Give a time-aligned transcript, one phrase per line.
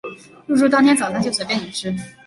[0.47, 1.95] 入住当天早餐就随便你吃